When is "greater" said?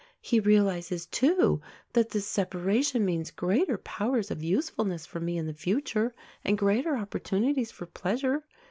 3.29-3.77, 6.57-6.95